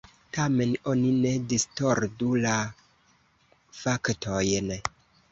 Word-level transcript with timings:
Tamen 0.35 0.69
oni 0.91 1.09
ne 1.25 1.33
distordu 1.51 2.29
la 2.45 2.53
faktojn. 3.81 4.73